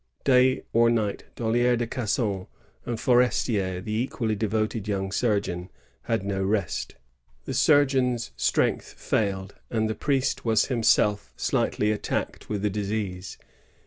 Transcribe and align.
Day 0.23 0.63
or 0.73 0.89
night, 0.89 1.25
DoUier 1.35 1.77
de 1.77 1.85
Casson 1.85 2.47
and 2.87 2.99
Forestier, 2.99 3.81
the 3.81 3.93
equally 3.93 4.35
devoted 4.35 4.87
young 4.87 5.11
suigeon, 5.11 5.69
had 6.05 6.23
no 6.25 6.41
rest. 6.43 6.95
The 7.45 7.51
surgeon^s 7.51 8.31
strength 8.35 8.93
failed, 8.93 9.53
and 9.69 9.87
the 9.87 9.93
priest 9.93 10.43
was 10.43 10.65
himself 10.73 11.31
slightly 11.37 11.91
attacked 11.91 12.49
with 12.49 12.63
the 12.63 12.69
disease. 12.71 13.37